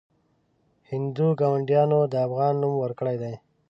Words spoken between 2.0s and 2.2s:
د